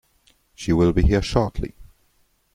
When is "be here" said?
0.93-1.21